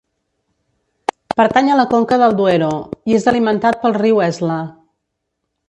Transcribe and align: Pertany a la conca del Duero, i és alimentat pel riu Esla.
Pertany 1.41 1.69
a 1.73 1.75
la 1.81 1.85
conca 1.91 2.19
del 2.23 2.33
Duero, 2.41 2.71
i 3.13 3.19
és 3.21 3.29
alimentat 3.35 3.81
pel 3.85 3.97
riu 4.01 4.25
Esla. 4.33 4.59